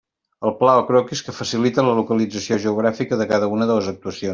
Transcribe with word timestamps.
El 0.49 0.53
pla 0.61 0.77
o 0.83 0.85
croquis, 0.87 1.21
que 1.29 1.35
facilite 1.41 1.85
la 1.89 1.95
localització 2.01 2.61
geogràfica 2.67 3.23
de 3.23 3.33
cada 3.35 3.55
una 3.59 3.71
de 3.73 3.79
les 3.81 3.97
actuacions. 3.97 4.29